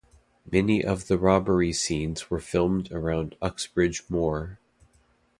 [0.51, 4.57] Many of the robbery scenes were filmed around Uxbridge Moor.